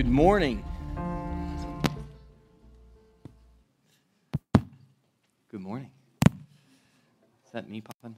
[0.00, 0.64] Good morning.
[5.50, 5.90] Good morning.
[7.44, 8.16] Is that me popping?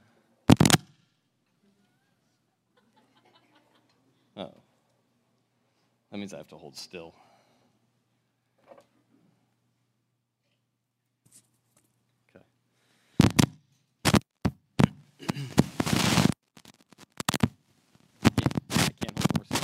[4.37, 4.53] Oh.
[6.13, 7.17] That means I have to hold still.
[12.37, 12.45] Okay.
[18.71, 19.63] I can't hold more still.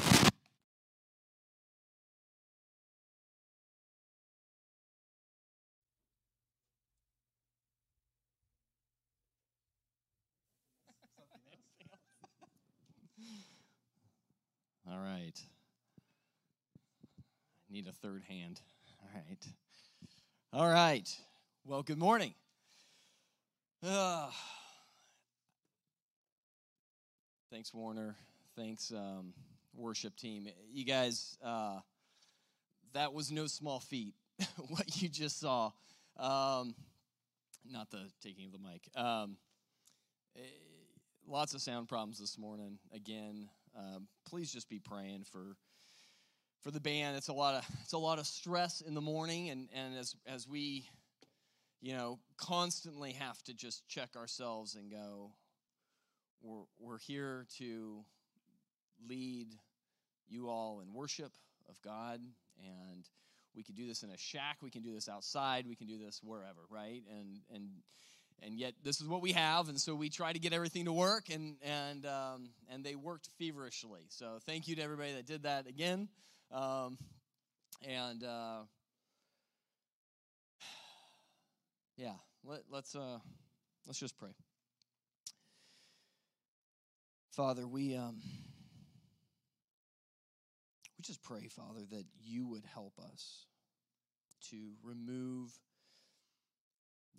[14.90, 15.38] All right.
[17.78, 18.60] Need a third hand.
[19.00, 19.46] All right.
[20.52, 21.08] All right.
[21.64, 22.34] Well, good morning.
[23.86, 24.34] Ah.
[27.52, 28.16] thanks, Warner.
[28.56, 29.32] Thanks, um,
[29.76, 30.48] worship team.
[30.72, 31.78] You guys, uh,
[32.94, 34.14] that was no small feat,
[34.70, 35.66] what you just saw.
[36.16, 36.74] Um,
[37.64, 38.88] not the taking of the mic.
[38.96, 39.36] Um,
[40.34, 40.40] eh,
[41.28, 42.80] lots of sound problems this morning.
[42.92, 45.54] Again, um, please just be praying for
[46.62, 47.16] for the band.
[47.16, 50.14] It's a lot of it's a lot of stress in the morning, and and as
[50.26, 50.88] as we,
[51.80, 55.32] you know, constantly have to just check ourselves and go,
[56.42, 58.04] we're we're here to
[59.08, 59.48] lead
[60.28, 61.32] you all in worship
[61.68, 62.20] of God,
[62.62, 63.08] and
[63.54, 65.98] we can do this in a shack, we can do this outside, we can do
[65.98, 67.02] this wherever, right?
[67.10, 67.68] And and
[68.42, 70.92] and yet this is what we have and so we try to get everything to
[70.92, 75.42] work and and um, and they worked feverishly so thank you to everybody that did
[75.42, 76.08] that again
[76.52, 76.98] um,
[77.86, 78.60] and uh,
[81.96, 83.18] yeah let, let's uh,
[83.86, 84.30] let's just pray.
[87.30, 88.20] Father we um,
[90.96, 93.46] we just pray father that you would help us
[94.50, 95.52] to remove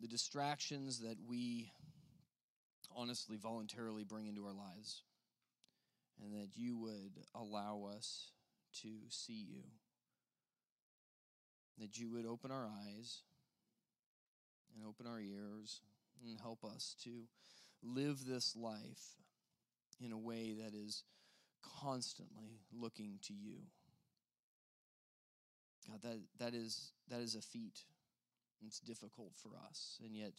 [0.02, 1.71] the distractions that we
[2.95, 5.03] honestly voluntarily bring into our lives,
[6.21, 8.32] and that you would allow us
[8.81, 9.63] to see you,
[11.80, 13.21] that you would open our eyes
[14.75, 15.81] and open our ears
[16.25, 17.23] and help us to
[17.81, 19.17] live this life
[20.03, 21.03] in a way that is
[21.81, 23.58] constantly looking to you.
[25.87, 27.79] God, that, that is that is a feat
[28.65, 30.33] it's difficult for us, and yet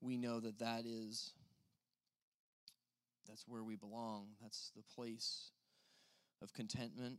[0.00, 1.32] we know that that is
[3.28, 4.28] that's where we belong.
[4.42, 5.50] That's the place
[6.42, 7.18] of contentment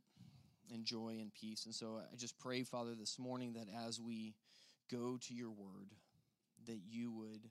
[0.73, 1.65] and joy and peace.
[1.65, 4.35] And so I just pray, Father, this morning that as we
[4.91, 5.93] go to your word,
[6.65, 7.49] that you would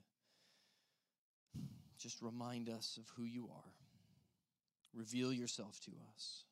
[1.97, 3.73] just remind us of who you are,
[4.93, 6.43] reveal yourself to us,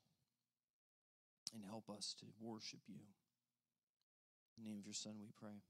[1.54, 3.02] and help us to worship you.
[4.58, 5.62] In the name of your Son, we pray.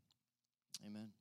[0.86, 1.19] Amen.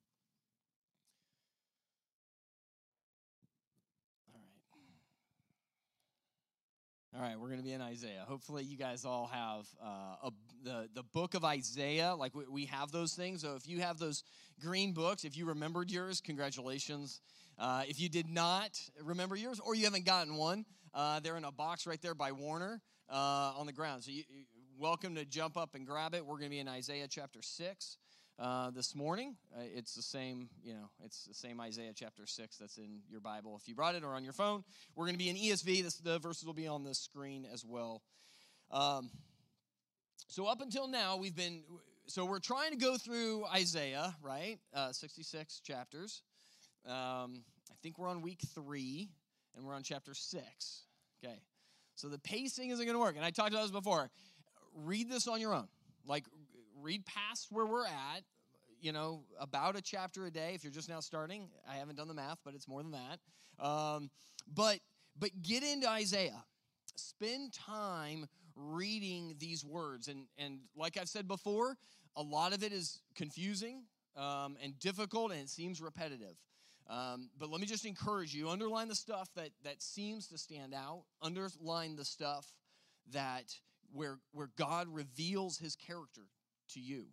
[7.18, 8.24] All right, we're going to be in Isaiah.
[8.28, 12.14] Hopefully, you guys all have uh, a, the, the book of Isaiah.
[12.14, 13.42] Like, we, we have those things.
[13.42, 14.22] So, if you have those
[14.60, 17.20] green books, if you remembered yours, congratulations.
[17.58, 20.64] Uh, if you did not remember yours or you haven't gotten one,
[20.94, 22.80] uh, they're in a box right there by Warner
[23.10, 24.04] uh, on the ground.
[24.04, 24.44] So, you, you,
[24.78, 26.24] welcome to jump up and grab it.
[26.24, 27.96] We're going to be in Isaiah chapter 6
[28.38, 29.36] uh, this morning.
[29.56, 33.20] Uh, it's the same, you know, it's the same Isaiah chapter 6 that's in your
[33.20, 34.64] Bible if you brought it or on your phone.
[34.94, 35.82] We're going to be in ESV.
[35.82, 38.02] This, the verses will be on the screen as well.
[38.70, 39.10] Um,
[40.28, 41.62] so, up until now, we've been,
[42.06, 44.58] so we're trying to go through Isaiah, right?
[44.74, 46.22] Uh, 66 chapters.
[46.86, 49.08] Um, I think we're on week three
[49.56, 50.42] and we're on chapter 6.
[51.24, 51.40] Okay.
[51.94, 53.16] So, the pacing isn't going to work.
[53.16, 54.10] And I talked about this before.
[54.74, 55.68] Read this on your own.
[56.06, 56.24] Like,
[56.80, 58.22] read past where we're at,
[58.80, 61.48] you know, about a chapter a day if you're just now starting.
[61.68, 63.64] I haven't done the math, but it's more than that.
[63.64, 64.10] Um,
[64.52, 64.78] but
[65.18, 66.44] but get into Isaiah.
[66.96, 71.76] Spend time reading these words, and and like I've said before,
[72.16, 73.84] a lot of it is confusing
[74.16, 76.36] um, and difficult, and it seems repetitive.
[76.88, 80.74] Um, but let me just encourage you: underline the stuff that that seems to stand
[80.74, 81.04] out.
[81.20, 82.46] Underline the stuff
[83.12, 83.54] that
[83.92, 86.22] where where God reveals His character
[86.70, 87.06] to you,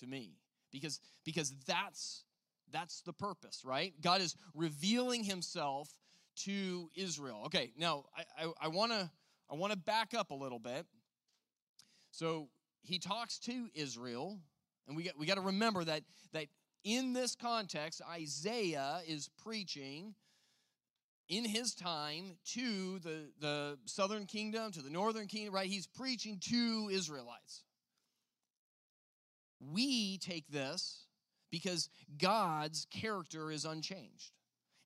[0.00, 0.36] to me,
[0.70, 2.24] because because that's
[2.70, 3.92] that's the purpose, right?
[4.00, 5.88] God is revealing Himself
[6.44, 7.42] to Israel.
[7.46, 8.04] Okay, now
[8.36, 9.10] I I want to
[9.50, 10.86] I want to back up a little bit.
[12.10, 12.48] So
[12.82, 14.40] He talks to Israel,
[14.86, 16.02] and we got we got to remember that
[16.32, 16.46] that
[16.84, 20.14] in this context, Isaiah is preaching
[21.28, 25.68] in his time to the, the southern kingdom, to the northern kingdom, right?
[25.68, 27.62] He's preaching to Israelites.
[29.72, 31.06] We take this
[31.50, 31.88] because
[32.18, 34.32] God's character is unchanged.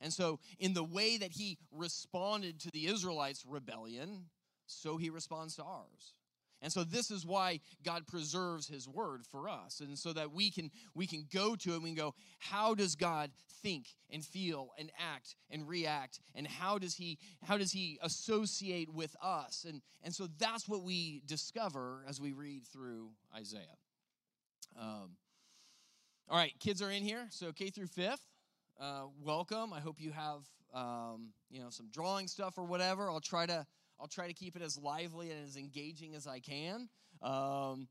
[0.00, 4.26] And so, in the way that he responded to the Israelites' rebellion,
[4.66, 6.14] so he responds to ours.
[6.62, 9.80] And so this is why God preserves his word for us.
[9.80, 13.30] And so that we can we can go to it and go, how does God
[13.62, 16.20] think and feel and act and react?
[16.34, 19.66] And how does he how does he associate with us?
[19.68, 23.76] And and so that's what we discover as we read through Isaiah.
[24.78, 25.16] Um,
[26.28, 28.26] all right, kids are in here, so K through fifth.
[28.80, 29.72] Uh, welcome.
[29.72, 30.42] I hope you have
[30.74, 33.08] um, you know some drawing stuff or whatever.
[33.08, 33.66] I'll try to
[34.00, 36.88] I'll try to keep it as lively and as engaging as I can.
[37.22, 37.88] Um,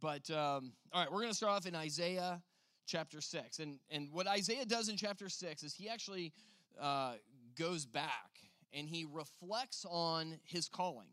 [0.00, 2.42] but um, all right, we're going to start off in Isaiah
[2.86, 3.58] chapter 6.
[3.58, 6.32] And, and what Isaiah does in chapter 6 is he actually
[6.80, 7.14] uh,
[7.58, 8.30] goes back
[8.72, 11.08] and he reflects on his calling.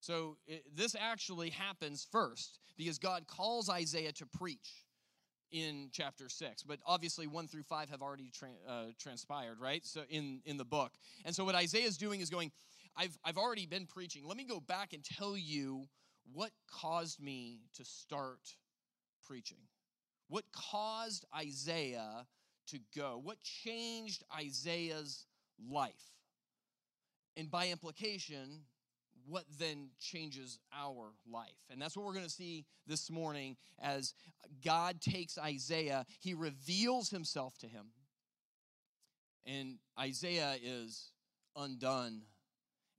[0.00, 4.84] So it, this actually happens first because God calls Isaiah to preach
[5.50, 10.02] in chapter 6 but obviously 1 through 5 have already tra- uh, transpired right so
[10.10, 10.92] in in the book
[11.24, 12.52] and so what isaiah is doing is going
[12.98, 14.26] I've, I've already been preaching.
[14.26, 15.86] Let me go back and tell you
[16.32, 18.40] what caused me to start
[19.24, 19.58] preaching.
[20.28, 22.26] What caused Isaiah
[22.66, 23.20] to go?
[23.22, 25.26] What changed Isaiah's
[25.70, 25.94] life?
[27.36, 28.62] And by implication,
[29.28, 31.58] what then changes our life?
[31.70, 34.14] And that's what we're going to see this morning as
[34.64, 37.86] God takes Isaiah, he reveals himself to him.
[39.46, 41.12] And Isaiah is
[41.56, 42.22] undone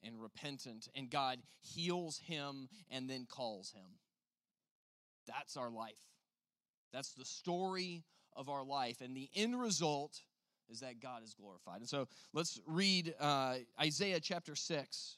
[0.03, 3.97] and repentant, and God heals him and then calls him.
[5.27, 5.99] That's our life.
[6.93, 8.03] That's the story
[8.35, 9.01] of our life.
[9.01, 10.21] And the end result
[10.69, 11.81] is that God is glorified.
[11.81, 15.17] And so let's read uh, Isaiah chapter 6.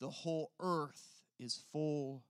[0.00, 2.24] The whole earth is full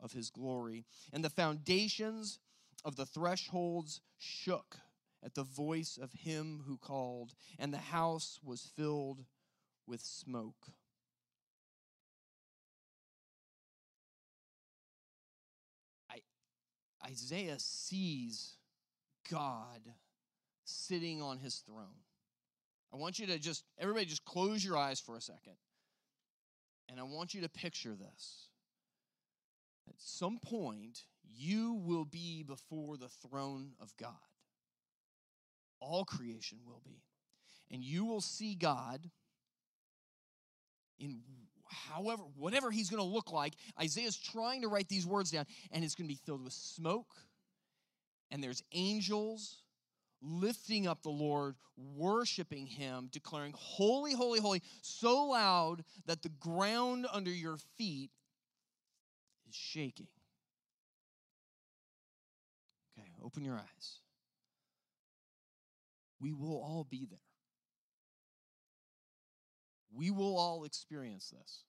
[0.00, 0.84] of his glory.
[1.12, 2.38] And the foundations
[2.84, 4.78] of the thresholds shook
[5.24, 9.24] at the voice of him who called, and the house was filled
[9.86, 10.72] with smoke.
[17.06, 18.56] Isaiah sees
[19.30, 19.80] God
[20.64, 22.02] sitting on his throne.
[22.92, 25.54] I want you to just, everybody, just close your eyes for a second.
[26.88, 28.48] And I want you to picture this.
[29.88, 31.02] At some point,
[31.36, 34.12] you will be before the throne of God.
[35.80, 37.02] All creation will be.
[37.70, 39.10] And you will see God
[40.98, 41.20] in
[41.68, 45.84] however, whatever he's going to look like, Isaiah's trying to write these words down, and
[45.84, 47.14] it's going to be filled with smoke,
[48.30, 49.62] and there's angels
[50.22, 57.06] lifting up the Lord, worshiping him, declaring, Holy, holy, holy, so loud that the ground
[57.12, 58.10] under your feet
[59.48, 60.08] is shaking.
[62.98, 63.98] Okay, open your eyes.
[66.20, 67.18] We will all be there
[69.96, 71.64] we will all experience this.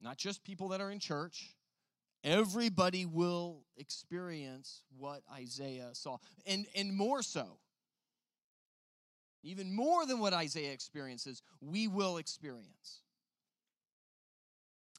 [0.00, 1.54] Not just people that are in church,
[2.24, 6.16] everybody will experience what Isaiah saw.
[6.46, 7.58] And, and more so,
[9.42, 13.02] even more than what Isaiah experiences, we will experience.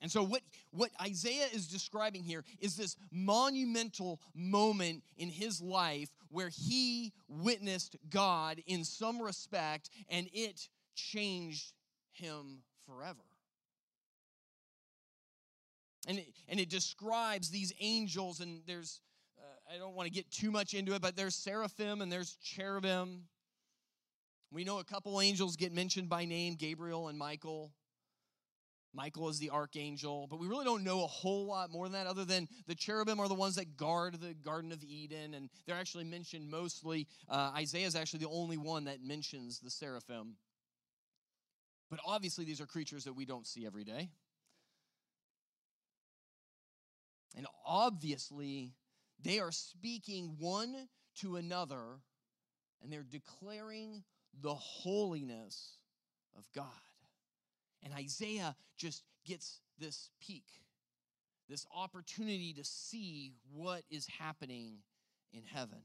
[0.02, 0.42] And so, what,
[0.72, 7.96] what Isaiah is describing here is this monumental moment in his life where he witnessed
[8.10, 11.74] God in some respect and it changed
[12.12, 13.24] him forever.
[16.06, 19.02] And it, and it describes these angels, and there's,
[19.40, 22.36] uh, I don't want to get too much into it, but there's seraphim and there's
[22.44, 23.24] cherubim.
[24.52, 27.74] We know a couple angels get mentioned by name Gabriel and Michael.
[28.94, 32.08] Michael is the archangel, but we really don't know a whole lot more than that,
[32.08, 35.76] other than the cherubim are the ones that guard the Garden of Eden, and they're
[35.76, 37.06] actually mentioned mostly.
[37.28, 40.38] Uh, Isaiah is actually the only one that mentions the seraphim.
[41.90, 44.10] But obviously, these are creatures that we don't see every day.
[47.36, 48.74] And obviously,
[49.22, 50.88] they are speaking one
[51.22, 52.00] to another
[52.82, 54.04] and they're declaring
[54.42, 55.78] the holiness
[56.38, 56.66] of God.
[57.84, 60.46] And Isaiah just gets this peek,
[61.50, 64.78] this opportunity to see what is happening
[65.34, 65.80] in heaven.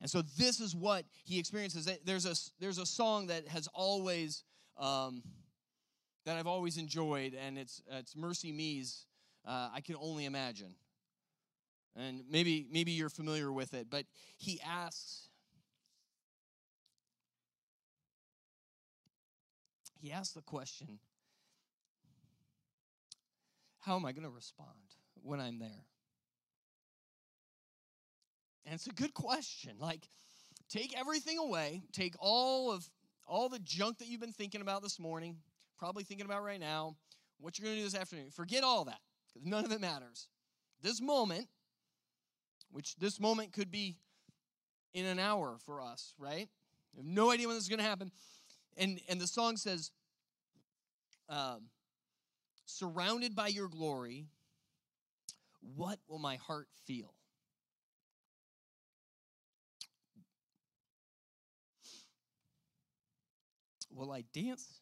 [0.00, 1.88] And so this is what he experiences.
[2.04, 4.44] There's a, there's a song that has always,
[4.78, 5.22] um,
[6.26, 9.06] that I've always enjoyed, and it's, it's MercyMe's,
[9.46, 10.74] uh, I can only imagine.
[11.94, 14.04] And maybe, maybe you're familiar with it, but
[14.36, 15.28] he asks,
[19.98, 20.98] he asks the question,
[23.80, 24.68] how am I going to respond
[25.22, 25.86] when I'm there?
[28.66, 29.76] And it's a good question.
[29.80, 30.08] Like,
[30.68, 32.90] take everything away, take all of
[33.26, 35.36] all the junk that you've been thinking about this morning,
[35.78, 36.96] probably thinking about right now,
[37.38, 38.30] what you're going to do this afternoon.
[38.30, 39.00] Forget all that,
[39.36, 40.28] because none of it matters.
[40.82, 41.48] This moment,
[42.70, 43.96] which this moment could be
[44.94, 46.48] in an hour for us, right?
[46.94, 48.10] We have no idea when this is going to happen.
[48.76, 49.90] And, and the song says,
[51.28, 51.68] um,
[52.66, 54.26] surrounded by your glory,
[55.60, 57.14] what will my heart feel?
[63.90, 64.80] Will I dance?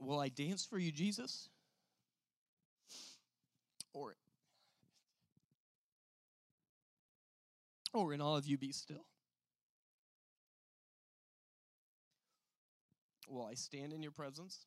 [0.00, 1.50] Will I dance for you, Jesus?
[3.92, 4.16] Or,
[7.92, 9.04] or in all of you be still?
[13.28, 14.66] Will I stand in your presence?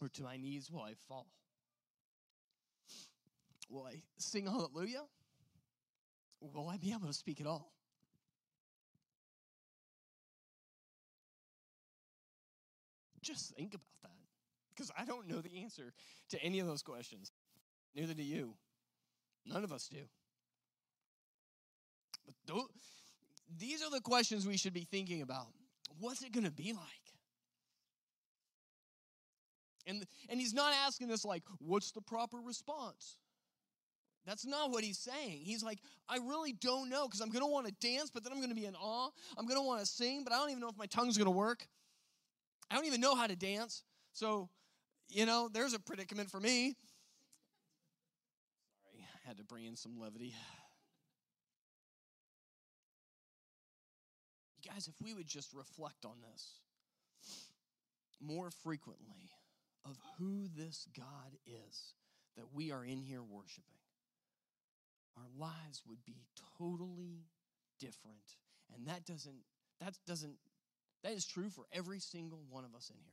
[0.00, 1.26] Or to my knees will I fall?
[3.68, 5.02] Will I sing hallelujah?
[6.52, 7.73] will I be able to speak at all?
[13.24, 14.10] Just think about that.
[14.74, 15.92] Because I don't know the answer
[16.30, 17.32] to any of those questions.
[17.94, 18.54] Neither do you.
[19.46, 20.02] None of us do.
[22.26, 22.66] But th-
[23.58, 25.46] these are the questions we should be thinking about.
[26.00, 26.82] What's it going to be like?
[29.86, 33.16] And, and he's not asking this like, what's the proper response?
[34.26, 35.42] That's not what he's saying.
[35.44, 35.78] He's like,
[36.08, 38.48] I really don't know because I'm going to want to dance, but then I'm going
[38.48, 39.10] to be in awe.
[39.36, 41.26] I'm going to want to sing, but I don't even know if my tongue's going
[41.26, 41.66] to work.
[42.74, 43.84] I don't even know how to dance.
[44.14, 44.48] So,
[45.08, 46.74] you know, there's a predicament for me.
[48.82, 50.34] Sorry, I had to bring in some levity.
[54.60, 56.54] You guys, if we would just reflect on this
[58.20, 59.30] more frequently
[59.84, 61.94] of who this God is
[62.36, 63.78] that we are in here worshiping
[65.16, 66.24] our lives would be
[66.58, 67.28] totally
[67.78, 68.36] different.
[68.74, 69.44] And that doesn't,
[69.80, 70.34] that doesn't,
[71.04, 73.12] that is true for every single one of us in here.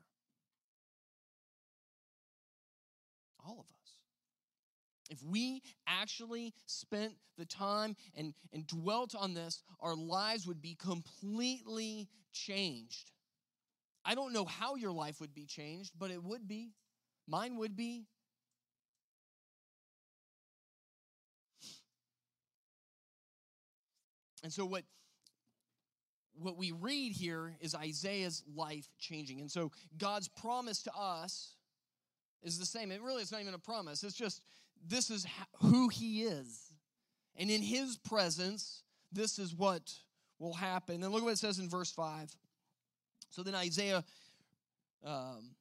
[3.46, 3.82] All of us.
[5.10, 10.76] If we actually spent the time and, and dwelt on this, our lives would be
[10.76, 13.12] completely changed.
[14.06, 16.72] I don't know how your life would be changed, but it would be.
[17.28, 18.06] Mine would be.
[24.44, 24.84] And so what
[26.42, 29.40] what we read here is Isaiah's life changing.
[29.40, 31.56] And so God's promise to us
[32.44, 32.92] is the same.
[32.92, 34.04] It really it's not even a promise.
[34.04, 34.42] It's just
[34.86, 35.26] this is
[35.62, 36.72] who he is.
[37.36, 39.94] And in his presence, this is what
[40.40, 41.04] will happen.
[41.04, 42.36] And look what it says in verse 5.
[43.30, 44.04] So then Isaiah
[45.06, 45.52] um,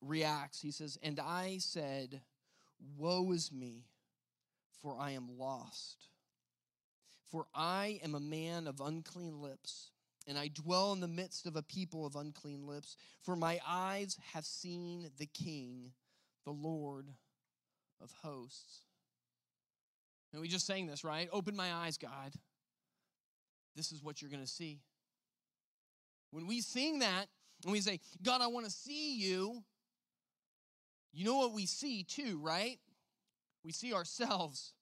[0.00, 0.60] reacts.
[0.60, 2.20] He says, And I said,
[2.96, 3.86] Woe is me,
[4.82, 6.08] for I am lost
[7.30, 9.90] for I am a man of unclean lips,
[10.26, 12.96] and I dwell in the midst of a people of unclean lips.
[13.22, 15.92] For my eyes have seen the King,
[16.44, 17.08] the Lord
[18.00, 18.80] of hosts.
[20.32, 21.28] And we just sang this, right?
[21.32, 22.34] Open my eyes, God.
[23.74, 24.80] This is what you're going to see.
[26.30, 27.26] When we sing that
[27.62, 29.62] and we say, God, I want to see you,
[31.12, 32.78] you know what we see too, right?
[33.64, 34.72] We see ourselves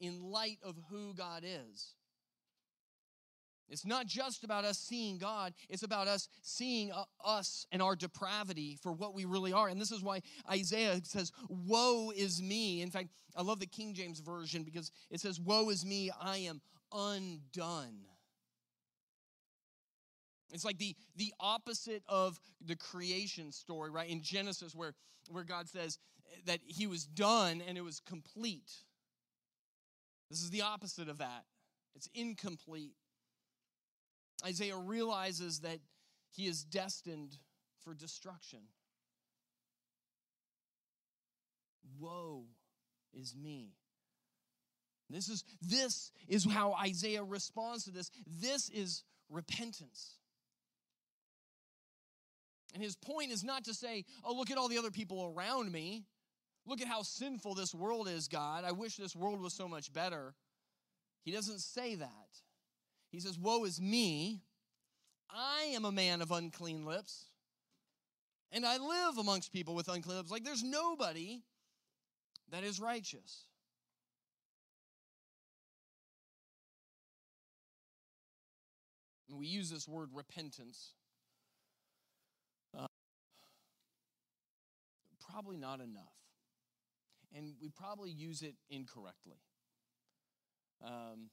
[0.00, 1.94] in light of who God is.
[3.68, 7.96] It's not just about us seeing God, it's about us seeing uh, us and our
[7.96, 9.68] depravity for what we really are.
[9.68, 10.20] And this is why
[10.50, 12.82] Isaiah says, Woe is me.
[12.82, 16.38] In fact, I love the King James Version because it says, Woe is me, I
[16.38, 16.60] am
[16.92, 18.04] undone.
[20.52, 24.08] It's like the, the opposite of the creation story, right?
[24.08, 24.94] In Genesis, where,
[25.28, 25.98] where God says
[26.46, 28.70] that he was done and it was complete.
[30.30, 31.44] This is the opposite of that.
[31.94, 32.94] It's incomplete.
[34.44, 35.78] Isaiah realizes that
[36.30, 37.36] he is destined
[37.84, 38.60] for destruction.
[41.98, 42.44] Woe
[43.12, 43.74] is me.
[45.10, 48.10] This is, this is how Isaiah responds to this.
[48.26, 50.16] This is repentance.
[52.72, 55.70] And his point is not to say, oh, look at all the other people around
[55.70, 56.04] me.
[56.66, 58.64] Look at how sinful this world is, God.
[58.64, 60.34] I wish this world was so much better.
[61.22, 62.28] He doesn't say that.
[63.10, 64.42] He says, Woe is me.
[65.30, 67.26] I am a man of unclean lips,
[68.52, 70.30] and I live amongst people with unclean lips.
[70.30, 71.42] Like there's nobody
[72.50, 73.46] that is righteous.
[79.28, 80.92] And we use this word repentance.
[82.78, 82.86] Uh,
[85.28, 86.23] probably not enough.
[87.34, 89.38] And we probably use it incorrectly.
[90.84, 91.30] Um,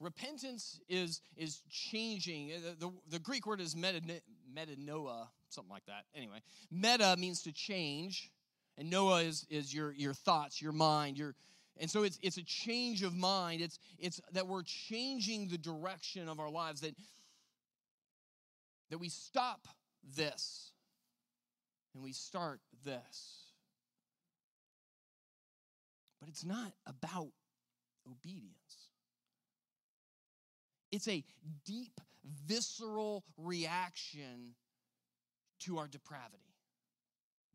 [0.00, 2.48] repentance is, is changing.
[2.48, 6.04] The, the, the Greek word is metanoia, something like that.
[6.14, 8.30] Anyway, meta means to change,
[8.76, 11.34] and Noah is, is your, your thoughts, your mind, your,
[11.78, 13.60] and so it's, it's a change of mind.
[13.62, 16.94] It's, it's that we're changing the direction of our lives, that,
[18.90, 19.66] that we stop
[20.16, 20.72] this
[21.94, 23.43] and we start this.
[26.24, 27.28] But it's not about
[28.10, 28.88] obedience.
[30.90, 31.22] It's a
[31.66, 32.00] deep,
[32.46, 34.54] visceral reaction
[35.60, 36.54] to our depravity.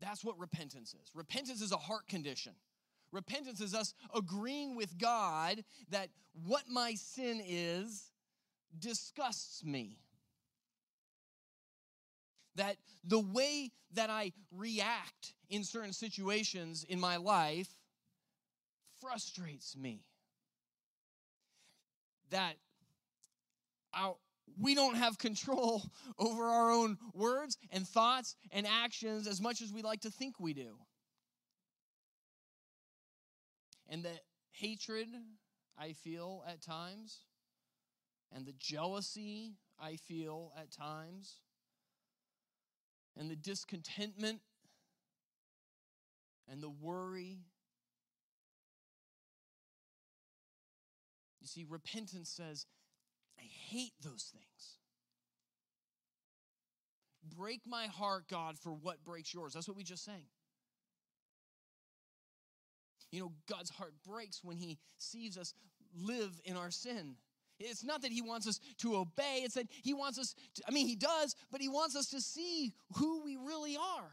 [0.00, 1.10] That's what repentance is.
[1.16, 2.52] Repentance is a heart condition.
[3.10, 6.10] Repentance is us agreeing with God that
[6.46, 8.12] what my sin is
[8.78, 9.98] disgusts me.
[12.54, 17.66] That the way that I react in certain situations in my life
[19.00, 20.04] frustrates me.
[22.30, 22.54] That
[23.92, 24.16] our,
[24.58, 25.82] we don't have control
[26.18, 30.38] over our own words and thoughts and actions as much as we like to think
[30.38, 30.76] we do.
[33.88, 34.20] And the
[34.52, 35.08] hatred
[35.76, 37.18] I feel at times,
[38.32, 41.40] and the jealousy I feel at times,
[43.16, 44.40] and the discontentment
[46.50, 47.38] and the worry.
[51.50, 52.66] See, repentance says,
[53.38, 54.78] I hate those things.
[57.36, 59.52] Break my heart, God, for what breaks yours.
[59.52, 60.24] That's what we just sang.
[63.10, 65.54] You know, God's heart breaks when He sees us
[65.94, 67.16] live in our sin.
[67.58, 70.70] It's not that He wants us to obey, it's that He wants us, to, I
[70.70, 74.10] mean, He does, but He wants us to see who we really are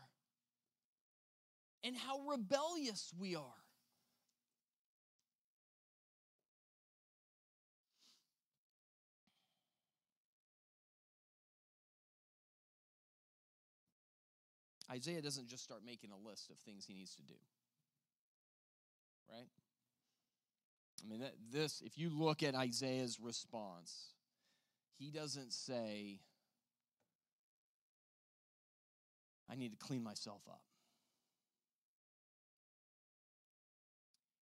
[1.84, 3.57] and how rebellious we are.
[14.92, 17.36] Isaiah doesn't just start making a list of things he needs to do
[19.32, 19.48] right?
[21.04, 24.14] I mean, that, this, if you look at Isaiah's response,
[24.98, 26.20] he doesn't say,
[29.50, 30.62] I need to clean myself up.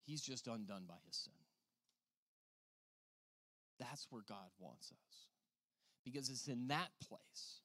[0.04, 1.32] He's just undone by his sin.
[3.80, 5.26] That's where God wants us.
[6.04, 7.60] Because it's in that place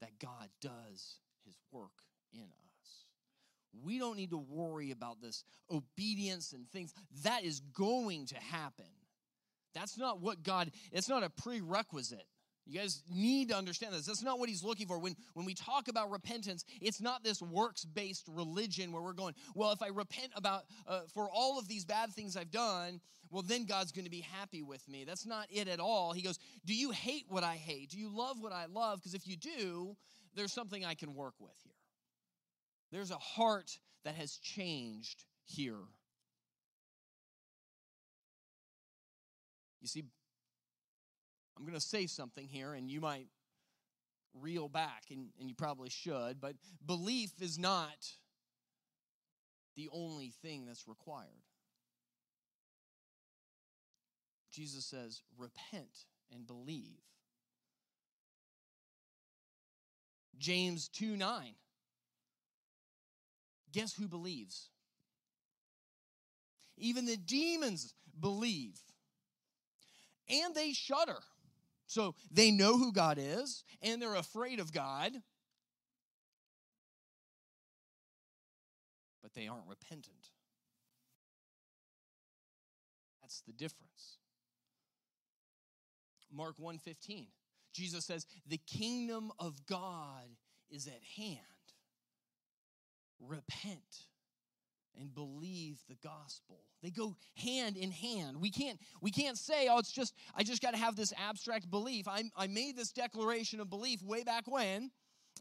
[0.00, 1.92] that God does his work
[2.32, 2.66] in us
[3.84, 6.92] we don't need to worry about this obedience and things.
[7.22, 8.86] That is going to happen.
[9.74, 12.26] That's not what God, it's not a prerequisite.
[12.68, 14.06] You guys need to understand this.
[14.06, 14.98] That's not what he's looking for.
[14.98, 19.34] When, when we talk about repentance, it's not this works based religion where we're going,
[19.54, 23.42] well, if I repent about uh, for all of these bad things I've done, well,
[23.42, 25.04] then God's going to be happy with me.
[25.04, 26.12] That's not it at all.
[26.12, 27.90] He goes, Do you hate what I hate?
[27.90, 28.98] Do you love what I love?
[28.98, 29.96] Because if you do,
[30.36, 31.72] there's something I can work with here.
[32.92, 35.82] There's a heart that has changed here.
[39.80, 40.04] You see,
[41.56, 43.26] I'm going to say something here, and you might
[44.34, 48.12] reel back, and, and you probably should, but belief is not
[49.74, 51.26] the only thing that's required.
[54.50, 57.00] Jesus says, repent and believe.
[60.38, 61.54] James 2 9
[63.76, 64.70] guess who believes?
[66.78, 68.80] Even the demons believe.
[70.30, 71.18] And they shudder.
[71.86, 75.12] So they know who God is and they're afraid of God,
[79.22, 80.30] but they aren't repentant.
[83.20, 84.18] That's the difference.
[86.32, 87.26] Mark 1:15.
[87.76, 90.24] Jesus says, "The kingdom of God
[90.70, 91.40] is at hand."
[93.18, 94.06] repent
[95.00, 99.78] and believe the gospel they go hand in hand we can't we can't say oh
[99.78, 103.58] it's just i just got to have this abstract belief I, I made this declaration
[103.58, 104.90] of belief way back when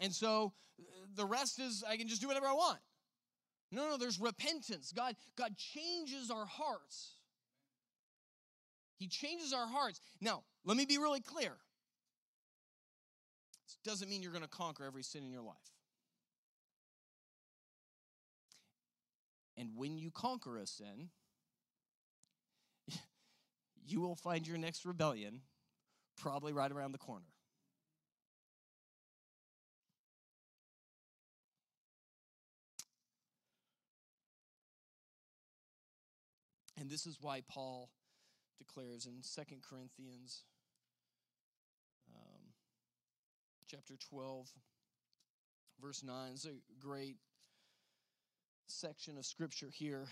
[0.02, 0.84] And so uh,
[1.16, 2.80] the rest is I can just do whatever I want.
[3.72, 4.92] No, no, there's repentance.
[4.92, 7.16] God, God changes our hearts.
[8.98, 10.00] He changes our hearts.
[10.22, 11.54] Now, let me be really clear.
[13.66, 15.56] This doesn't mean you're going to conquer every sin in your life.
[19.58, 21.10] And when you conquer a sin,
[23.88, 25.42] you will find your next rebellion
[26.18, 27.26] probably right around the corner.
[36.78, 37.90] And this is why Paul
[38.58, 40.44] declares in Second Corinthians
[42.14, 42.42] um,
[43.68, 44.48] chapter 12,
[45.82, 46.32] verse 9.
[46.34, 47.16] It's a great
[48.68, 50.08] section of scripture here.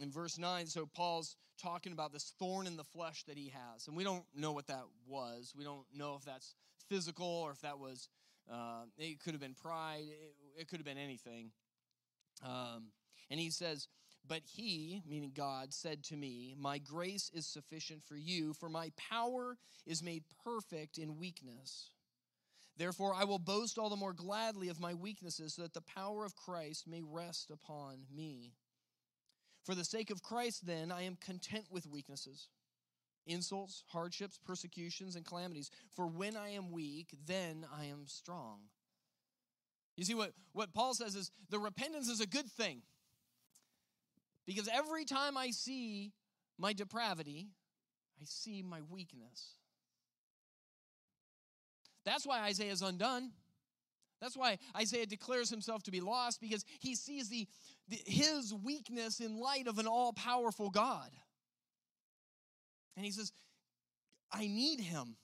[0.00, 3.88] In verse 9, so Paul's talking about this thorn in the flesh that he has.
[3.88, 5.54] And we don't know what that was.
[5.56, 6.54] We don't know if that's
[6.88, 8.08] physical or if that was,
[8.52, 11.50] uh, it could have been pride, it, it could have been anything.
[12.44, 12.88] Um,
[13.30, 13.88] and he says,
[14.28, 18.90] But he, meaning God, said to me, My grace is sufficient for you, for my
[18.96, 21.90] power is made perfect in weakness.
[22.76, 26.24] Therefore, I will boast all the more gladly of my weaknesses, so that the power
[26.24, 28.52] of Christ may rest upon me.
[29.64, 32.48] For the sake of Christ, then, I am content with weaknesses,
[33.26, 35.70] insults, hardships, persecutions, and calamities.
[35.94, 38.60] For when I am weak, then I am strong.
[39.96, 42.82] You see, what, what Paul says is the repentance is a good thing.
[44.46, 46.12] Because every time I see
[46.58, 47.48] my depravity,
[48.20, 49.54] I see my weakness.
[52.04, 53.32] That's why Isaiah is undone.
[54.20, 57.46] That's why Isaiah declares himself to be lost because he sees the,
[57.88, 61.10] the his weakness in light of an all-powerful God.
[62.96, 63.32] And he says,
[64.32, 65.16] I need him.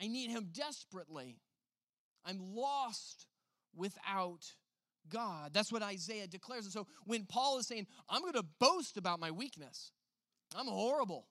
[0.00, 1.38] I need him desperately.
[2.24, 3.26] I'm lost
[3.74, 4.44] without
[5.08, 5.52] God.
[5.52, 6.64] That's what Isaiah declares.
[6.64, 9.92] And so when Paul is saying, I'm going to boast about my weakness,
[10.56, 11.26] I'm horrible,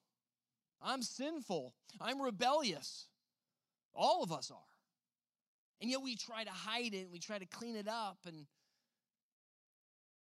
[0.82, 3.08] I'm sinful, I'm rebellious.
[3.94, 4.58] All of us are.
[5.82, 8.46] And yet we try to hide it and we try to clean it up and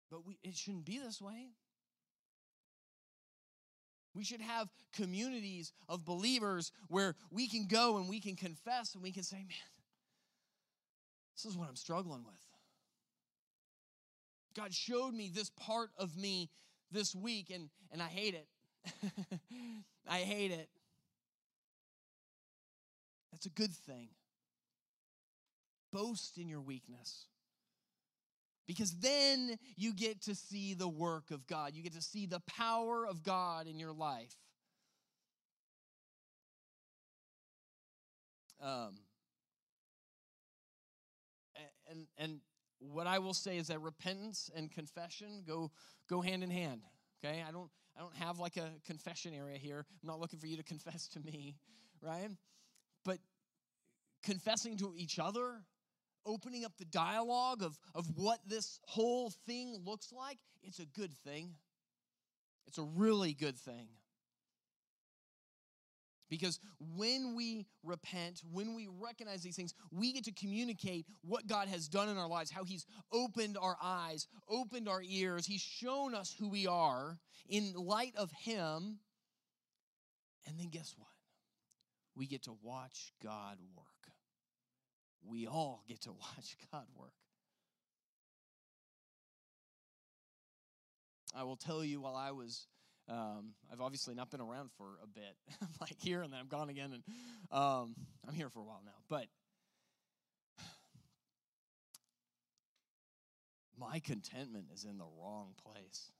[0.10, 1.49] but we, it shouldn't be this way.
[4.13, 9.03] We should have communities of believers where we can go and we can confess and
[9.03, 9.69] we can say, man,
[11.36, 12.46] this is what I'm struggling with.
[14.58, 16.50] God showed me this part of me
[16.91, 18.48] this week, and, and I hate it.
[20.10, 20.67] I hate it.
[23.32, 24.10] That's a good thing.
[25.93, 27.28] Boast in your weakness.
[28.67, 31.74] Because then you get to see the work of God.
[31.76, 34.36] You get to see the power of God in your life.
[38.62, 38.98] Um,
[41.89, 42.39] and, and
[42.79, 45.71] what I will say is that repentance and confession go
[46.09, 46.81] go hand in hand.
[47.23, 49.85] Okay, I don't I don't have like a confession area here.
[50.01, 51.55] I'm not looking for you to confess to me,
[52.01, 52.29] right?
[53.03, 53.17] But
[54.23, 55.63] confessing to each other,
[56.25, 61.13] opening up the dialogue of, of what this whole thing looks like, it's a good
[61.13, 61.55] thing.
[62.67, 63.87] It's a really good thing.
[66.29, 66.59] Because
[66.95, 71.87] when we repent, when we recognize these things, we get to communicate what God has
[71.87, 76.35] done in our lives, how He's opened our eyes, opened our ears, He's shown us
[76.37, 77.17] who we are
[77.49, 78.99] in light of Him.
[80.45, 81.07] And then guess what?
[82.15, 83.85] We get to watch God work.
[85.25, 87.13] We all get to watch God work.
[91.35, 92.67] I will tell you while I was
[93.10, 95.36] um, I've obviously not been around for a bit.
[95.62, 97.04] I'm like here and then I'm gone again, and
[97.52, 97.96] um,
[98.28, 98.91] I'm here for a while now.
[99.10, 99.28] But
[103.80, 106.12] my contentment is in the wrong place.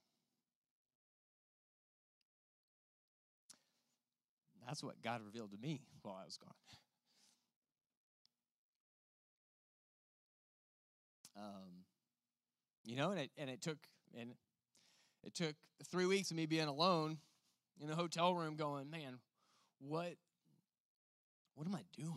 [4.66, 6.52] That's what God revealed to me while I was gone.
[11.36, 11.84] Um,
[12.84, 13.78] you know, and it, and it took,
[14.18, 14.32] and
[15.28, 15.54] it took
[15.90, 17.18] three weeks of me being alone
[17.82, 19.18] in a hotel room going, man,
[19.78, 20.14] what,
[21.54, 22.14] what am I doing?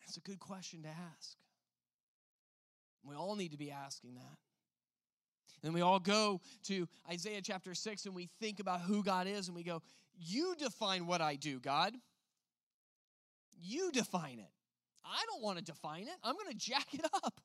[0.00, 1.36] That's a good question to ask.
[3.02, 4.38] We all need to be asking that.
[5.64, 9.48] And we all go to Isaiah chapter 6 and we think about who God is
[9.48, 9.82] and we go,
[10.16, 11.92] You define what I do, God.
[13.60, 14.52] You define it.
[15.04, 16.16] I don't want to define it.
[16.22, 17.40] I'm going to jack it up.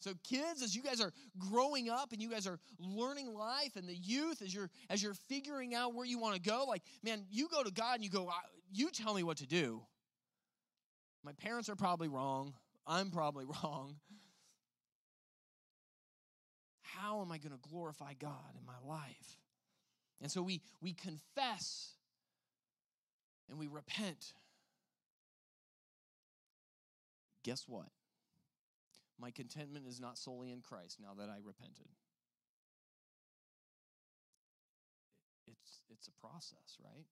[0.00, 3.88] So kids, as you guys are growing up and you guys are learning life and
[3.88, 7.24] the youth as you're as you're figuring out where you want to go, like man,
[7.30, 8.30] you go to God and you go,
[8.72, 9.82] you tell me what to do.
[11.24, 12.54] My parents are probably wrong.
[12.86, 13.96] I'm probably wrong.
[16.82, 19.36] How am I going to glorify God in my life?
[20.20, 21.92] And so we we confess
[23.48, 24.32] and we repent.
[27.44, 27.86] Guess what?
[29.20, 31.88] My contentment is not solely in Christ now that I repented.
[35.46, 37.06] It's, it's a process, right?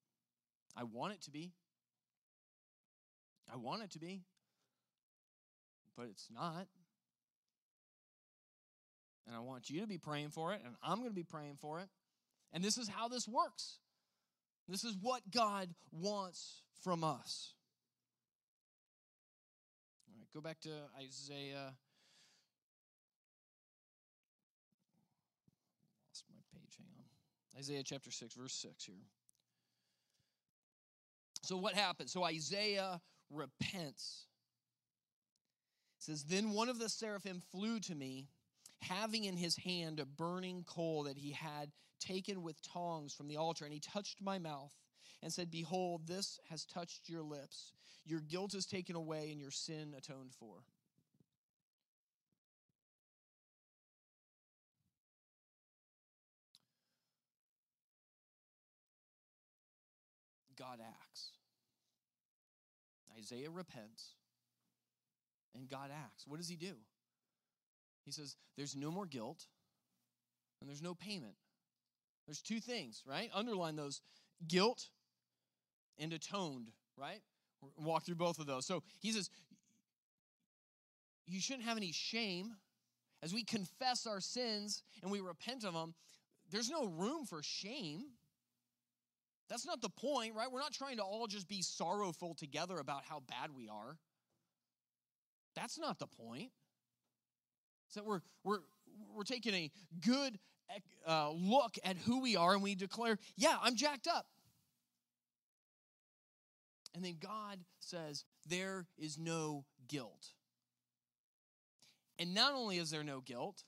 [0.77, 1.53] I want it to be.
[3.53, 4.23] I want it to be,
[5.97, 6.67] but it's not.
[9.27, 11.57] And I want you to be praying for it, and I'm going to be praying
[11.61, 11.89] for it.
[12.53, 13.79] And this is how this works.
[14.69, 17.55] This is what God wants from us.
[20.09, 21.75] All right, go back to Isaiah
[27.57, 28.95] Isaiah chapter 6, verse 6 here.
[31.43, 32.13] So, what happens?
[32.13, 34.27] So, Isaiah repents.
[35.99, 38.27] It says, Then one of the seraphim flew to me,
[38.83, 43.37] having in his hand a burning coal that he had taken with tongs from the
[43.37, 44.75] altar, and he touched my mouth
[45.23, 47.73] and said, Behold, this has touched your lips.
[48.05, 50.65] Your guilt is taken away, and your sin atoned for.
[63.33, 64.15] Isaiah repents,
[65.55, 66.27] and God acts.
[66.27, 66.75] What does he do?
[68.05, 69.47] He says, There's no more guilt,
[70.61, 71.35] and there's no payment.
[72.27, 73.31] There's two things, right?
[73.35, 74.01] Underline those
[74.47, 74.89] guilt
[75.99, 77.21] and atoned, right?
[77.79, 78.67] walk through both of those.
[78.67, 79.31] So he says,
[81.27, 82.57] You shouldn't have any shame.
[83.23, 85.95] As we confess our sins and we repent of them,
[86.51, 88.05] there's no room for shame.
[89.49, 90.51] That's not the point, right?
[90.51, 93.97] We're not trying to all just be sorrowful together about how bad we are.
[95.55, 96.51] That's not the point.
[97.89, 98.61] So we're we're
[99.15, 99.71] we're taking a
[100.05, 100.39] good
[101.07, 104.27] uh, look at who we are and we declare, yeah, I'm jacked up.
[106.95, 110.33] And then God says, there is no guilt.
[112.19, 113.63] And not only is there no guilt,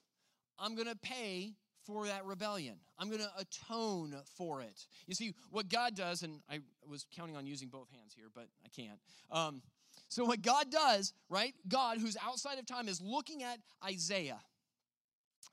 [0.59, 1.53] I'm going to pay
[1.89, 2.77] for that rebellion.
[2.99, 4.87] I'm going to atone for it.
[5.07, 8.47] You see, what God does, and I was counting on using both hands here, but
[8.65, 8.99] I can't.
[9.31, 9.63] Um,
[10.09, 11.55] so, what God does, right?
[11.67, 14.41] God, who's outside of time, is looking at Isaiah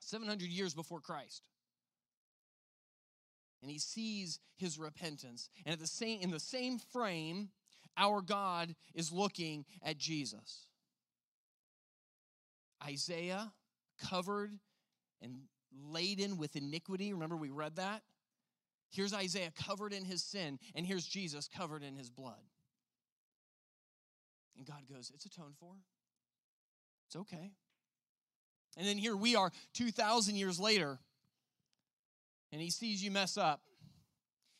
[0.00, 1.48] 700 years before Christ.
[3.62, 5.48] And he sees his repentance.
[5.64, 7.48] And at the same, in the same frame,
[7.96, 10.66] our God is looking at Jesus.
[12.84, 13.52] Isaiah
[13.98, 14.52] covered
[15.22, 15.40] and
[15.90, 17.12] laden with iniquity.
[17.12, 18.02] Remember, we read that?
[18.90, 22.42] Here's Isaiah covered in his sin, and here's Jesus covered in his blood.
[24.56, 25.74] And God goes, It's atoned for.
[27.06, 27.52] It's okay.
[28.76, 30.98] And then here we are 2,000 years later,
[32.52, 33.60] and he sees you mess up.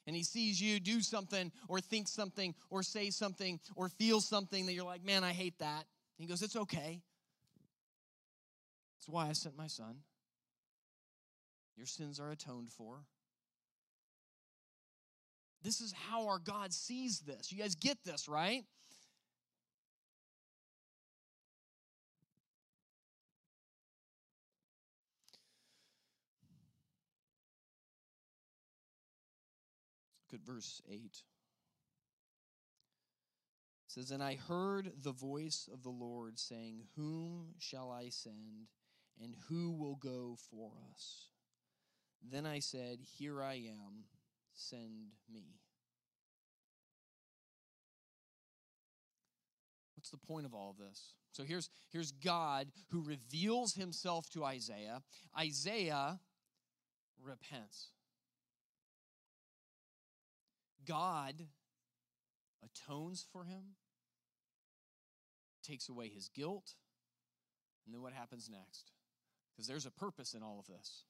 [0.06, 4.66] And he sees you do something or think something or say something or feel something
[4.66, 5.84] that you're like, man, I hate that.
[6.16, 7.02] He goes, It's okay.
[8.98, 9.96] That's why I sent my son.
[11.76, 13.04] Your sins are atoned for.
[15.62, 17.52] This is how our God sees this.
[17.52, 18.64] You guys get this, right?
[30.30, 30.94] Look at verse 8.
[30.96, 31.22] It
[33.88, 38.68] says, And I heard the voice of the Lord saying, Whom shall I send,
[39.22, 41.28] and who will go for us?
[42.22, 44.04] Then I said, Here I am,
[44.54, 45.60] send me.
[49.96, 51.14] What's the point of all of this?
[51.32, 55.02] So here's, here's God who reveals himself to Isaiah.
[55.38, 56.20] Isaiah
[57.22, 57.88] repents.
[60.86, 61.46] God
[62.64, 63.74] atones for him,
[65.62, 66.74] takes away his guilt,
[67.84, 68.92] and then what happens next?
[69.52, 71.04] Because there's a purpose in all of this.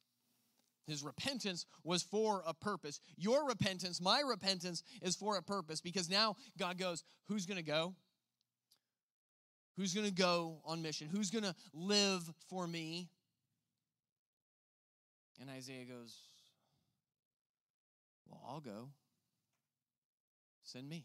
[0.86, 3.00] His repentance was for a purpose.
[3.16, 7.64] Your repentance, my repentance, is for a purpose because now God goes, Who's going to
[7.64, 7.94] go?
[9.76, 11.08] Who's going to go on mission?
[11.08, 13.08] Who's going to live for me?
[15.40, 16.16] And Isaiah goes,
[18.28, 18.88] Well, I'll go.
[20.62, 21.04] Send me.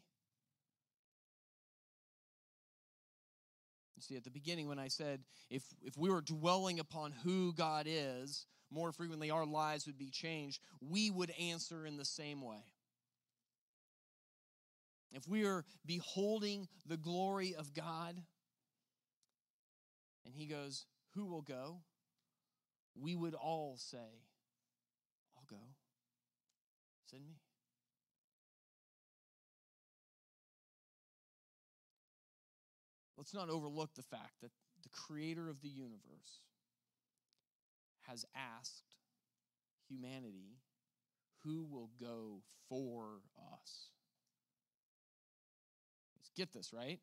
[3.95, 7.53] You See, at the beginning, when I said if, if we were dwelling upon who
[7.53, 12.41] God is, more frequently our lives would be changed, we would answer in the same
[12.41, 12.63] way.
[15.11, 18.15] If we are beholding the glory of God,
[20.25, 21.81] and He goes, Who will go?
[22.99, 23.97] We would all say,
[25.37, 25.63] I'll go.
[27.09, 27.35] Send me.
[33.17, 36.41] Let's not overlook the fact that the creator of the universe
[38.11, 38.83] has asked
[39.87, 40.57] humanity
[41.43, 43.21] who will go for
[43.53, 43.89] us.
[46.17, 46.99] Let's get this, right?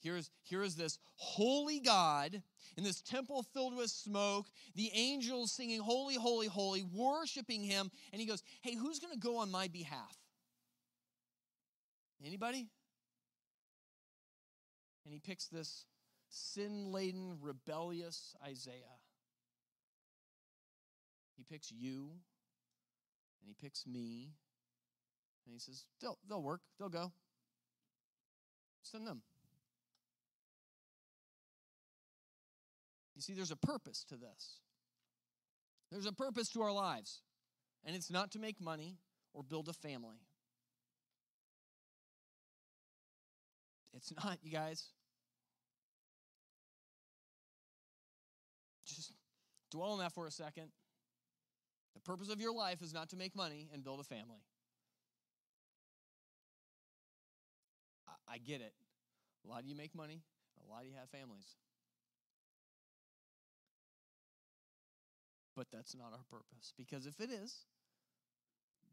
[0.00, 2.42] Here's, here is this holy God
[2.76, 7.90] in this temple filled with smoke, the angels singing, Holy, Holy, Holy, worshiping him.
[8.12, 10.16] And he goes, Hey, who's going to go on my behalf?
[12.24, 12.66] Anybody?
[15.04, 15.84] And he picks this
[16.30, 19.00] sin laden, rebellious Isaiah.
[21.40, 22.10] He picks you,
[23.40, 24.34] and he picks me,
[25.46, 27.12] and he says, They'll, they'll work, they'll go.
[28.82, 29.22] Send them.
[33.16, 34.58] You see, there's a purpose to this.
[35.90, 37.22] There's a purpose to our lives,
[37.86, 38.98] and it's not to make money
[39.32, 40.20] or build a family.
[43.94, 44.88] It's not, you guys.
[48.84, 49.14] Just
[49.70, 50.70] dwell on that for a second.
[51.94, 54.42] The purpose of your life is not to make money and build a family.
[58.08, 58.72] I, I get it.
[59.44, 60.22] A lot of you make money,
[60.66, 61.56] a lot of you have families.
[65.56, 66.72] But that's not our purpose.
[66.76, 67.54] Because if it is,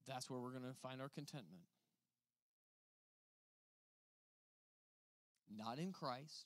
[0.07, 1.61] that's where we're going to find our contentment.
[5.55, 6.45] Not in Christ,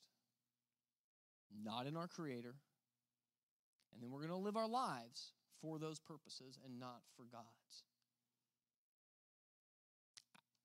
[1.63, 2.55] not in our Creator.
[3.93, 5.31] And then we're going to live our lives
[5.61, 7.83] for those purposes and not for God's.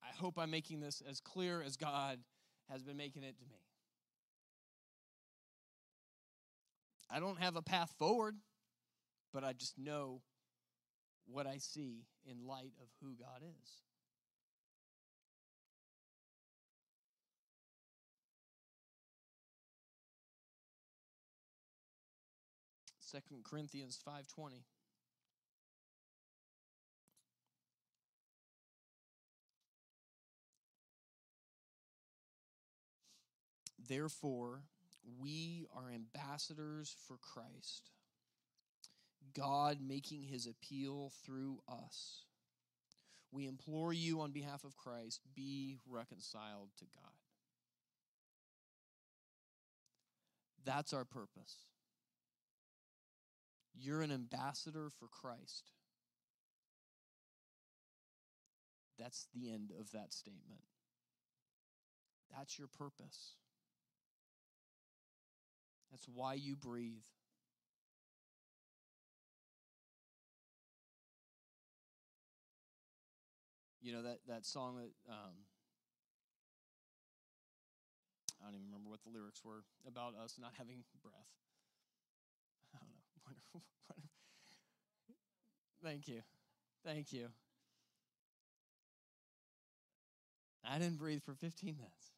[0.03, 2.19] I hope I'm making this as clear as God
[2.69, 3.59] has been making it to me.
[7.09, 8.35] I don't have a path forward,
[9.33, 10.21] but I just know
[11.25, 13.81] what I see in light of who God is.
[22.99, 24.65] Second Corinthians 5:20
[33.87, 34.63] Therefore,
[35.19, 37.89] we are ambassadors for Christ,
[39.33, 42.23] God making his appeal through us.
[43.31, 47.13] We implore you on behalf of Christ, be reconciled to God.
[50.65, 51.55] That's our purpose.
[53.79, 55.71] You're an ambassador for Christ.
[58.97, 60.61] That's the end of that statement.
[62.35, 63.35] That's your purpose.
[65.91, 67.03] That's why you breathe.
[73.81, 75.45] You know that that song that um,
[78.41, 81.29] I don't even remember what the lyrics were about us not having breath.
[82.73, 83.03] I don't know.
[83.25, 83.61] Wonderful.
[85.83, 86.21] Thank you.
[86.85, 87.29] Thank you.
[90.63, 92.11] I didn't breathe for 15 minutes.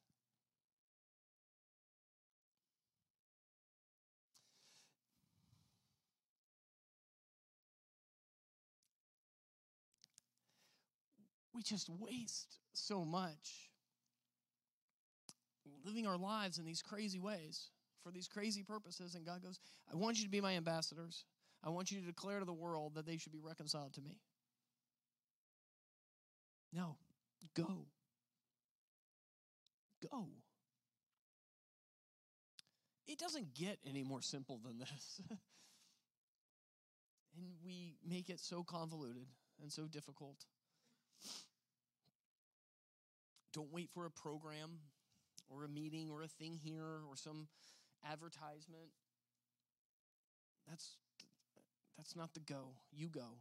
[11.60, 13.69] We just waste so much
[15.84, 19.13] living our lives in these crazy ways for these crazy purposes.
[19.13, 19.60] And God goes,
[19.91, 21.26] I want you to be my ambassadors.
[21.62, 24.22] I want you to declare to the world that they should be reconciled to me.
[26.72, 26.95] No,
[27.58, 27.88] go.
[30.10, 30.28] Go.
[33.06, 35.22] It doesn't get any more simple than this.
[37.36, 39.28] and we make it so convoluted
[39.62, 40.45] and so difficult.
[43.54, 44.80] Don't wait for a program
[45.50, 47.47] or a meeting or a thing here or some
[48.10, 48.91] advertisement.
[50.68, 50.97] That's
[51.97, 52.76] that's not the go.
[52.91, 53.39] You go.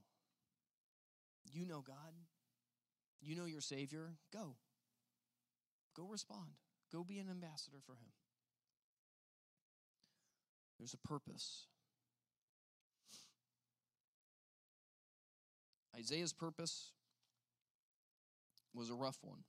[1.53, 2.15] You know God.
[3.21, 4.15] You know your Savior.
[4.33, 4.57] Go.
[5.97, 6.51] Go respond.
[6.93, 8.11] Go be an ambassador for Him.
[10.79, 11.67] There's a purpose.
[15.97, 16.93] Isaiah's purpose
[18.73, 19.41] was a rough one.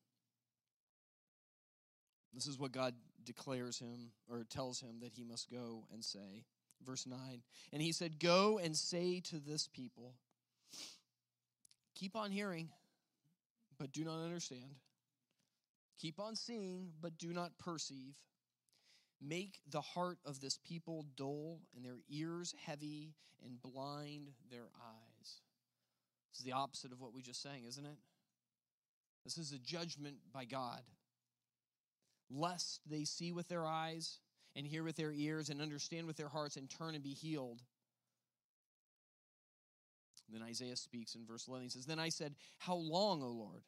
[2.34, 2.94] This is what God
[3.26, 6.46] declares him or tells him that he must go and say.
[6.86, 7.18] Verse 9.
[7.74, 10.14] And he said, Go and say to this people,
[11.96, 12.70] keep on hearing,
[13.78, 14.76] but do not understand.
[16.00, 18.16] Keep on seeing, but do not perceive.
[19.22, 25.42] Make the heart of this people dull and their ears heavy and blind their eyes.
[26.32, 27.98] This is the opposite of what we just sang, isn't it?
[29.26, 30.82] This is a judgment by God.
[32.30, 34.20] Lest they see with their eyes
[34.56, 37.62] and hear with their ears and understand with their hearts and turn and be healed.
[40.32, 41.66] Then Isaiah speaks in verse 11.
[41.66, 43.64] He says, Then I said, How long, O Lord?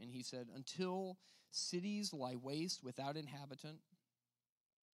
[0.00, 1.18] And he said, Until
[1.50, 3.78] cities lie waste without inhabitant,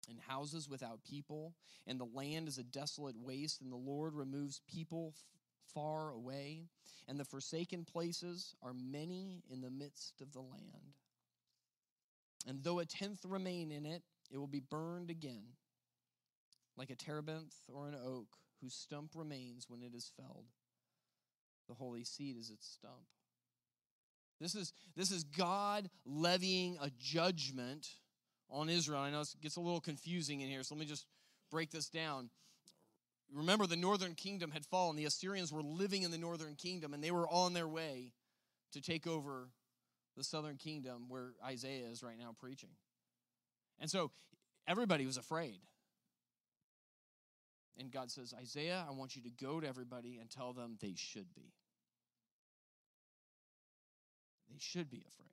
[0.09, 1.55] and houses without people,
[1.87, 5.15] and the land is a desolate waste, and the Lord removes people
[5.73, 6.69] far away,
[7.09, 10.95] and the forsaken places are many in the midst of the land.
[12.47, 15.45] And though a tenth remain in it, it will be burned again,
[16.77, 18.29] like a terebinth or an oak
[18.61, 20.47] whose stump remains when it is felled.
[21.69, 23.07] The holy seed is its stump.
[24.41, 27.89] This is, this is God levying a judgment
[28.51, 29.01] on Israel.
[29.01, 31.07] I know it gets a little confusing in here, so let me just
[31.51, 32.31] break this down.
[33.33, 34.97] Remember, the northern kingdom had fallen.
[34.97, 38.13] The Assyrians were living in the northern kingdom, and they were on their way
[38.73, 39.49] to take over
[40.17, 42.71] the southern kingdom where Isaiah is right now preaching.
[43.81, 44.11] And so
[44.67, 45.61] everybody was afraid.
[47.79, 50.95] And God says, Isaiah, I want you to go to everybody and tell them they
[50.97, 51.53] should be.
[54.49, 55.31] They should be afraid.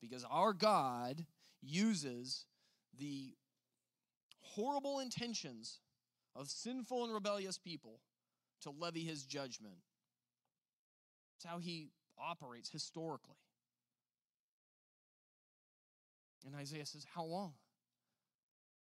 [0.00, 1.26] Because our God
[1.62, 2.46] uses
[2.98, 3.34] the
[4.40, 5.80] horrible intentions
[6.34, 8.00] of sinful and rebellious people
[8.62, 9.76] to levy his judgment.
[11.36, 13.36] It's how he operates historically.
[16.46, 17.54] And Isaiah says, How long?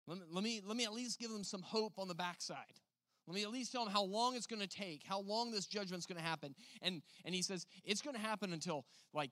[0.08, 2.80] Let me, let me, let me at least give them some hope on the backside.
[3.28, 5.68] Let me at least tell them how long it's going to take, how long this
[5.68, 6.56] judgment's going to happen.
[6.82, 9.32] And, and he says, It's going to happen until, like,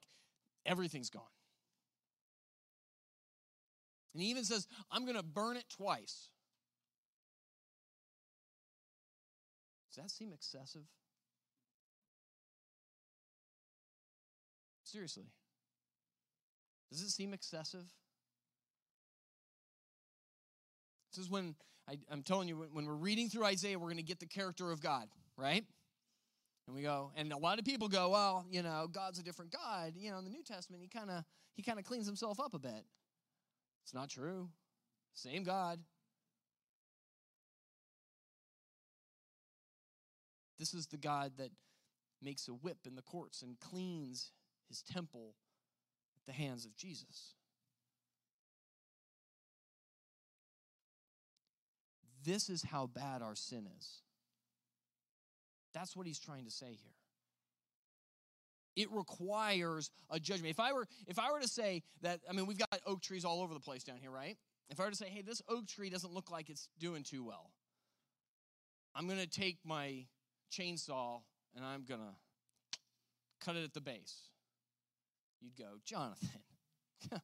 [0.64, 1.22] everything's gone.
[4.14, 6.28] And he even says, I'm going to burn it twice.
[9.90, 10.84] Does that seem excessive?
[14.84, 15.26] Seriously.
[16.90, 17.84] Does it seem excessive?
[21.12, 21.54] This is when
[21.88, 24.70] I, am telling you, when we're reading through Isaiah, we're going to get the character
[24.70, 25.64] of God, right?
[26.66, 29.52] And we go, and a lot of people go, well, you know, God's a different
[29.52, 29.94] God.
[29.96, 32.52] You know, in the New Testament, he kind of he kind of cleans himself up
[32.52, 32.84] a bit.
[33.84, 34.50] It's not true.
[35.14, 35.80] Same God.
[40.58, 41.50] This is the God that
[42.20, 44.32] makes a whip in the courts and cleans
[44.68, 45.36] his temple
[46.16, 47.34] at the hands of Jesus.
[52.28, 54.02] This is how bad our sin is.
[55.72, 56.92] That's what he's trying to say here.
[58.76, 60.50] It requires a judgment.
[60.50, 63.24] If I were if I were to say that I mean we've got oak trees
[63.24, 64.36] all over the place down here, right?
[64.68, 67.24] If I were to say, "Hey, this oak tree doesn't look like it's doing too
[67.24, 67.50] well."
[68.94, 70.04] I'm going to take my
[70.52, 71.20] chainsaw
[71.56, 72.78] and I'm going to
[73.42, 74.28] cut it at the base.
[75.40, 76.28] You'd go, "Jonathan,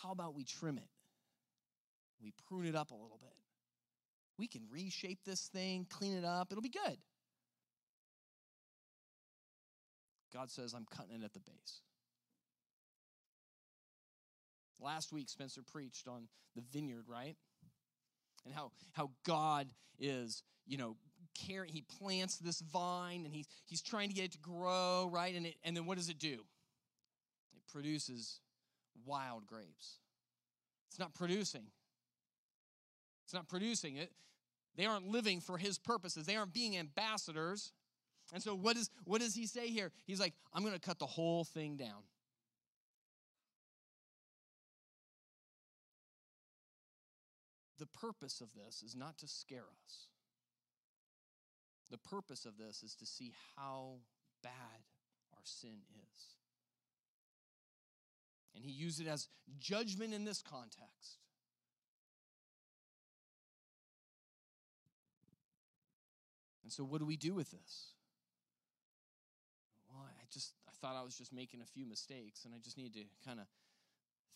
[0.00, 0.90] how about we trim it?
[2.22, 3.34] We prune it up a little bit.
[4.38, 6.98] We can reshape this thing, clean it up, it'll be good.
[10.32, 11.80] God says, I'm cutting it at the base.
[14.80, 17.36] Last week, Spencer preached on the vineyard, right?
[18.44, 19.68] And how, how God
[19.98, 20.96] is, you know,
[21.34, 21.72] caring.
[21.72, 25.34] He plants this vine and he's, he's trying to get it to grow, right?
[25.34, 26.44] And, it, and then what does it do?
[27.54, 28.40] It produces
[29.04, 29.98] wild grapes.
[30.88, 31.66] It's not producing.
[33.24, 34.12] It's not producing it.
[34.78, 36.24] They aren't living for his purposes.
[36.24, 37.72] They aren't being ambassadors.
[38.32, 39.90] And so what, is, what does he say here?
[40.06, 42.04] He's like, I'm going to cut the whole thing down.
[47.80, 50.06] The purpose of this is not to scare us.
[51.90, 53.96] The purpose of this is to see how
[54.44, 54.52] bad
[55.32, 56.22] our sin is.
[58.54, 61.18] And he used it as judgment in this context.
[66.68, 67.94] And so, what do we do with this?
[69.88, 72.76] Well, I just I thought I was just making a few mistakes, and I just
[72.76, 73.46] need to kind of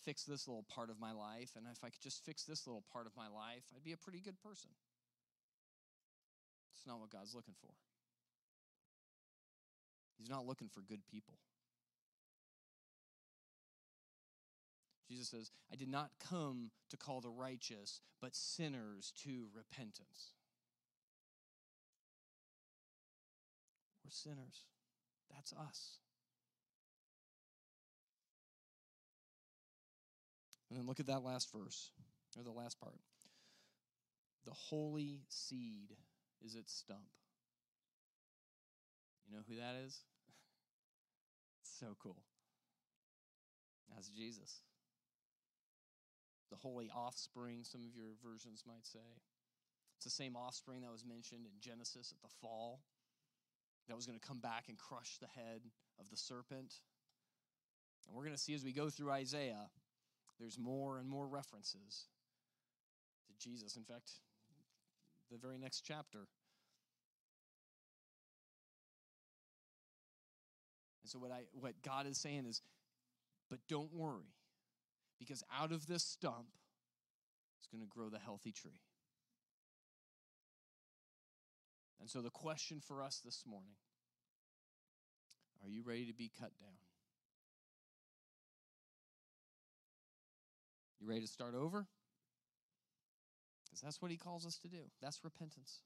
[0.03, 1.51] fix this little part of my life.
[1.57, 3.99] And if I could just fix this little part of my life, I'd be a
[3.99, 4.71] pretty good person.
[6.75, 7.75] It's not what God's looking for.
[10.17, 11.35] He's not looking for good people.
[15.07, 20.33] Jesus says, I did not come to call the righteous, but sinners to repentance.
[24.05, 24.65] We're sinners.
[25.35, 25.99] That's us.
[30.69, 31.91] And then look at that last verse,
[32.37, 32.99] or the last part.
[34.47, 35.91] The holy seed
[36.45, 37.13] is its stump.
[39.27, 40.01] You know who that is?
[41.63, 42.23] so cool.
[43.95, 44.63] That's Jesus.
[46.51, 49.21] The holy offspring, some of your versions might say.
[49.97, 52.81] It's the same offspring that was mentioned in Genesis at the fall,
[53.89, 55.63] that was going to come back and crush the head
[56.01, 56.75] of the serpent.
[58.07, 59.71] And we're going to see as we go through Isaiah
[60.41, 62.07] there's more and more references
[63.29, 63.77] to Jesus.
[63.77, 64.11] In fact,
[65.31, 66.27] the very next chapter.
[71.03, 72.61] And so what I what God is saying is
[73.49, 74.35] but don't worry
[75.19, 76.49] because out of this stump
[77.61, 78.81] is going to grow the healthy tree.
[82.03, 83.77] And so the question for us this morning,
[85.63, 86.75] are you ready to be cut down?
[91.01, 91.87] You ready to start over?
[93.65, 94.79] Because that's what he calls us to do.
[95.01, 95.83] That's repentance.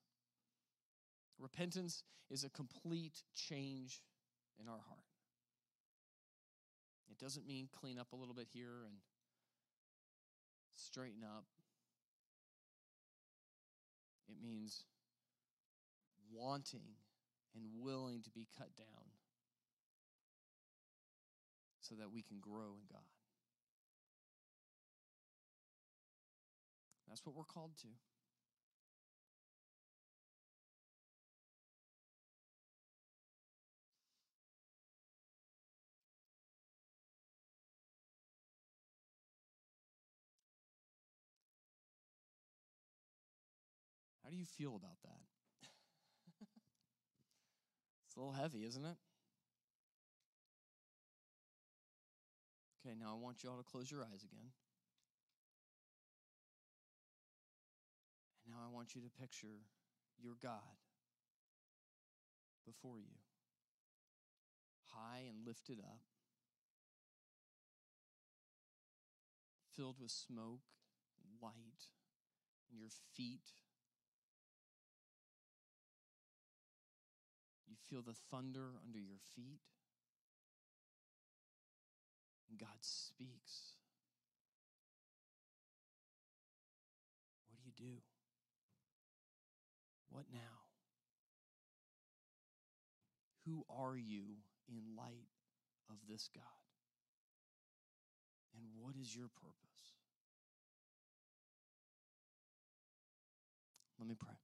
[1.39, 4.03] Repentance is a complete change
[4.59, 5.05] in our heart.
[7.11, 8.95] It doesn't mean clean up a little bit here and
[10.75, 11.45] straighten up.
[14.31, 14.85] It means
[16.37, 17.01] wanting
[17.55, 19.09] and willing to be cut down
[21.81, 23.01] so that we can grow in God.
[27.09, 27.89] That's what we're called to.
[44.25, 45.36] How do you feel about that?
[48.17, 48.97] It's a little heavy, isn't it?
[52.81, 54.49] Okay, now I want you all to close your eyes again.
[58.47, 59.61] And Now I want you to picture
[60.19, 60.81] your God
[62.65, 63.21] before you,
[64.95, 66.01] high and lifted up,
[69.77, 70.65] filled with smoke
[71.43, 71.93] light,
[72.71, 73.66] and your feet.
[77.91, 79.61] Feel the thunder under your feet.
[82.51, 83.77] And God speaks.
[87.49, 88.01] What do you do?
[90.11, 90.67] What now?
[93.45, 94.23] Who are you
[94.69, 95.29] in light
[95.89, 96.43] of this God?
[98.57, 99.55] And what is your purpose?
[103.99, 104.36] Let me pray.